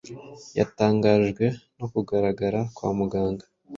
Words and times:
Yatangajwe 0.57 1.45
no 1.77 1.85
kugaragara 1.93 2.59
kwa 2.75 2.89
muganga 2.97 3.45